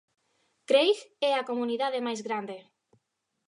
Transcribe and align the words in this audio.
Craig 0.67 0.97
é 1.29 1.31
a 1.35 1.47
comunidade 1.49 1.99
máis 2.07 2.21
grande. 2.27 2.57